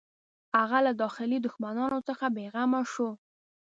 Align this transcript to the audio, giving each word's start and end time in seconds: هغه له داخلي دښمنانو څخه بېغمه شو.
هغه 0.57 0.77
له 0.85 0.91
داخلي 1.01 1.37
دښمنانو 1.45 1.99
څخه 2.07 2.25
بېغمه 2.35 2.81
شو. 2.93 3.09